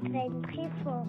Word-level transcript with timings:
Traîne 0.00 0.42
très 0.42 0.68
fort. 0.84 1.06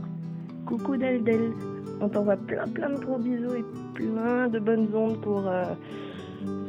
Coucou 0.65 0.97
Deldel. 0.97 1.53
On 2.01 2.09
t'envoie 2.09 2.37
plein 2.37 2.67
plein 2.67 2.89
de 2.89 2.99
gros 3.03 3.17
bisous 3.17 3.55
et 3.55 3.65
plein 3.93 4.47
de 4.47 4.59
bonnes 4.59 4.87
ondes 4.95 5.21
pour 5.21 5.47
euh, 5.47 5.63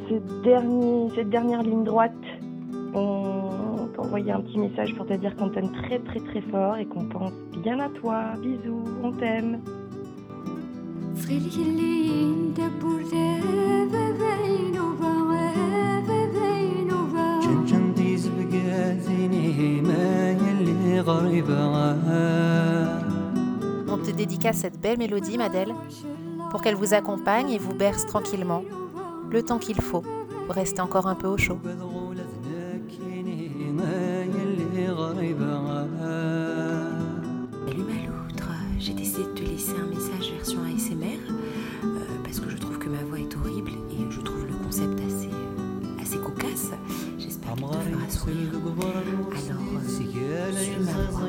cette, 0.07 0.41
dernière, 0.43 1.11
cette 1.15 1.29
dernière 1.29 1.63
ligne 1.63 1.83
droite. 1.83 2.11
On 2.93 3.87
t'envoyait 3.95 4.31
un 4.31 4.41
petit 4.41 4.59
message 4.59 4.93
pour 4.95 5.07
te 5.07 5.13
dire 5.13 5.35
qu'on 5.35 5.49
t'aime 5.49 5.71
très 5.71 5.99
très 5.99 6.19
très 6.19 6.41
fort 6.41 6.77
et 6.77 6.85
qu'on 6.85 7.05
pense 7.05 7.33
bien 7.63 7.79
à 7.79 7.89
toi. 7.89 8.33
Bisous, 8.41 8.83
on 9.03 9.11
t'aime. 9.11 9.61
On 23.87 23.97
te 23.97 24.11
dédicace 24.11 24.57
cette 24.57 24.79
belle 24.79 24.97
mélodie, 24.97 25.37
Madel, 25.37 25.73
pour 26.51 26.61
qu'elle 26.61 26.75
vous 26.75 26.93
accompagne 26.93 27.49
et 27.49 27.57
vous 27.57 27.73
berce 27.73 28.05
tranquillement, 28.05 28.63
le 29.29 29.43
temps 29.43 29.59
qu'il 29.59 29.81
faut 29.81 30.03
pour 30.45 30.55
rester 30.55 30.81
encore 30.81 31.07
un 31.07 31.15
peu 31.15 31.27
au 31.27 31.37
chaud. 31.37 31.59
Salut 37.65 37.83
Maloutre, 37.83 38.49
j'ai 38.79 38.93
décidé 38.93 39.23
de 39.23 39.29
te 39.29 39.41
laisser 39.41 39.73
un 39.81 39.87
message 39.87 40.31
version 40.31 40.59
ASMR 40.63 41.19
euh, 41.83 41.99
parce 42.23 42.39
que 42.39 42.49
je 42.49 42.57
trouve 42.57 42.77
que 42.77 42.87
ma 42.89 43.03
voix 43.03 43.19
est 43.19 43.35
horrible 43.35 43.71
et 43.91 44.11
je 44.11 44.21
trouve 44.21 44.45
le 44.45 44.53
concept 44.63 44.99
assez, 44.99 45.29
cocasse. 46.53 46.71
J'espère 47.17 47.55
qu'il 47.55 47.65
te 47.65 47.73
fera 47.73 48.09
sourire. 48.09 48.35
Alors, 48.53 49.61
euh, 49.75 50.51
suis 50.57 50.79
ma 50.79 50.91
voix, 51.11 51.27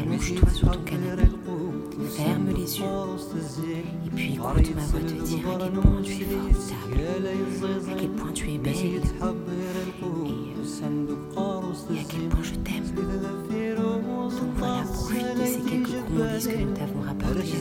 allonge-toi 0.00 0.50
sur 0.50 0.70
ton 0.70 0.80
canapé, 0.80 1.28
ferme 2.16 2.48
les 2.48 2.78
yeux 2.78 2.84
et 4.06 4.10
puis 4.10 4.34
écoute 4.34 4.74
ma 4.74 4.82
voix 4.82 5.00
te 5.00 5.12
dire 5.24 5.48
à 5.48 5.58
quel 5.58 5.70
point 5.72 6.02
tu 6.02 6.12
es 6.12 6.24
formidable, 6.24 7.28
à 7.90 7.94
quel 7.94 8.10
point 8.10 8.32
tu 8.32 8.50
es 8.52 8.58
belle 8.58 8.74
et, 8.76 9.00
et 11.90 11.98
à 11.98 12.04
quel 12.08 12.28
point 12.28 12.42
je 12.42 12.54
t'aime. 12.54 12.84
Donc 12.94 14.52
voilà, 14.56 14.82
profite 14.84 15.34
de 15.36 15.44
ces 15.44 15.60
quelques 15.60 15.98
gourmandises 16.08 16.48
que 16.48 16.58
nous 16.58 16.74
t'avons 16.74 17.02
rapportées 17.02 17.38
avec 17.38 17.54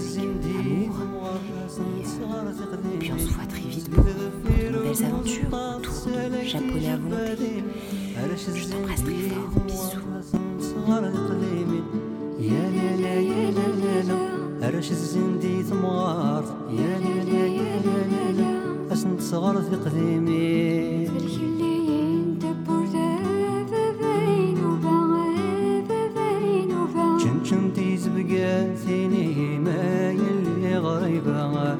amour. 0.59 0.93
Et, 1.75 2.05
euh, 2.05 2.97
puis 2.99 3.11
on 3.13 3.17
se 3.17 3.25
voit 3.33 3.45
très 3.45 3.61
vite 3.61 3.89
nouvelles 4.92 5.04
aventures 5.04 5.48
autour 5.48 6.06
de 6.06 6.46
japonais 6.46 6.90
à 6.90 6.96
volonté. 6.96 7.64
Je 8.54 8.68
t'embrasse 8.68 9.02
très 9.04 9.14
fort. 9.14 9.48
Bisous. 9.66 10.08
يا 12.40 12.64
لا 12.74 13.16
يا 13.16 13.50
لا 13.50 13.72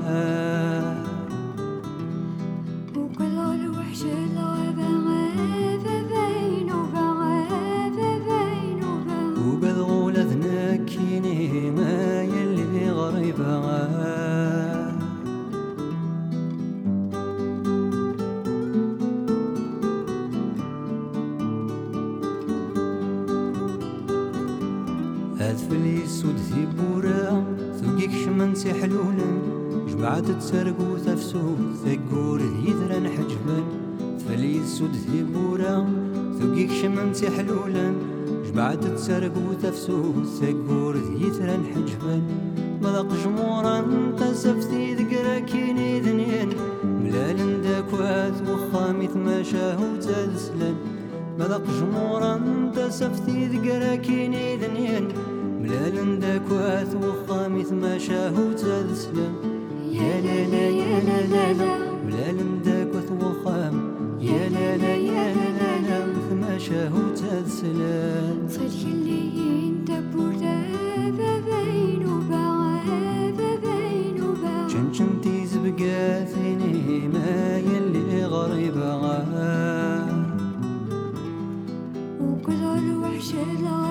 لا 0.08 0.31
وبالغول 9.47 10.13
ذنكيني 10.13 11.71
ما 11.71 12.23
يلي 12.23 12.91
غريبة. 12.91 13.53
أذفلي 25.39 26.07
سود 26.07 26.37
في 26.37 26.65
بورا 26.65 27.43
ثقيك 27.81 28.11
شمن 28.11 28.53
حلولا 28.81 29.29
جمعت 29.87 30.31
تسرقو 30.31 30.97
تفسو 31.05 31.55
ثقور 31.83 32.41
يذرا 32.41 33.09
حجبا 33.09 33.82
فليس 34.27 34.81
ودهب 34.81 35.35
ورام 35.35 35.87
ثقيك 36.39 36.71
شمنتي 36.71 37.29
حلولا 37.29 37.93
جبعت 38.45 38.83
تسرق 38.85 39.33
وتفسوس 39.49 40.27
سقور 40.39 40.95
ذيثرا 40.95 41.57
حجبا 41.73 42.21
ملاق 42.81 43.07
جمورا 43.23 43.77
قسفتي 44.19 44.95
ذقرا 44.95 45.39
كيني 45.39 45.99
ذنين 45.99 46.49
ملال 46.83 47.61
داك 47.61 47.93
واث 47.93 48.49
وخامي 48.49 49.07
ثماشاه 49.07 49.77
وتسلل 49.93 50.75
ملاق 51.39 51.63
جمورا 51.79 52.41
قسفتي 52.77 53.47
ذقرا 53.47 53.95
كيني 53.95 54.57
ذنين 54.57 55.07
ملال 55.61 56.19
داك 56.19 56.51
واث 56.51 56.95
وخامي 56.95 57.63
ثماشاه 57.63 58.33
وتسلل 58.39 59.33
يا 59.91 60.21
لا 60.21 60.47
لا 60.51 60.69
يا 60.69 60.99
لا 60.99 61.19
لا 61.33 61.53
لا 61.53 61.93
amarrar. 79.03 80.07
O 82.19 82.39
coisa 82.41 82.75
do 82.81 83.05
achei 83.05 83.57
lá. 83.61 83.82